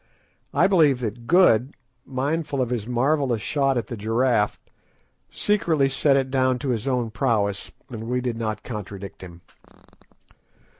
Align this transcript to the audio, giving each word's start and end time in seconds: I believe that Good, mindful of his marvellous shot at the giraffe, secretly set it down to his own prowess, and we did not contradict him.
I 0.51 0.65
believe 0.65 0.99
that 1.01 1.27
Good, 1.27 1.75
mindful 2.07 2.59
of 2.59 2.71
his 2.71 2.87
marvellous 2.87 3.43
shot 3.43 3.77
at 3.77 3.85
the 3.85 3.95
giraffe, 3.95 4.59
secretly 5.29 5.89
set 5.89 6.17
it 6.17 6.31
down 6.31 6.57
to 6.65 6.69
his 6.69 6.87
own 6.87 7.11
prowess, 7.11 7.69
and 7.91 8.05
we 8.05 8.19
did 8.19 8.35
not 8.37 8.63
contradict 8.63 9.21
him. 9.21 9.41